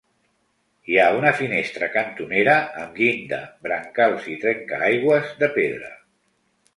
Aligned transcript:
Hi 0.91 0.95
ha 0.99 1.03
una 1.17 1.33
finestra 1.41 1.89
cantonera 1.95 2.55
amb 2.83 2.97
llinda, 3.01 3.41
brancals 3.67 4.25
i 4.37 4.39
trencaaigües 4.45 5.29
de 5.45 5.51
pedra. 5.59 5.91